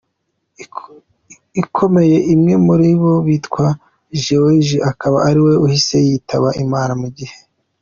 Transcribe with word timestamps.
ikomeye, 1.63 2.17
umwe 2.33 2.53
muri 2.65 2.89
bo 3.01 3.13
witwa 3.25 3.65
George 4.23 4.75
akaba 4.91 5.17
ari 5.27 5.39
we 5.45 5.53
uhise 5.65 5.95
yitaba 6.07 6.49
Imana, 6.65 6.93
mu 7.01 7.09
gihe. 7.17 7.35